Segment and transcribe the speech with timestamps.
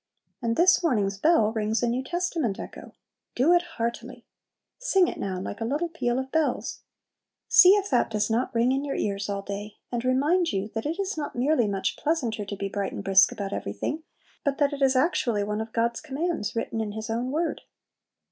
[0.41, 2.93] And this morning's "bell" rings a New Testament echo,
[3.35, 4.25] "Do it heartily!"
[4.79, 6.81] Sing it now, like a little peal of bells!
[6.81, 9.29] [Music: Do it hear ti ly!] See if that does not ring in your ears
[9.29, 12.93] all day, and remind you that it is not merely much pleasanter to be bright
[12.93, 14.01] and brisk about everything,
[14.43, 17.61] but that it is actually one of God's commands written in His own word.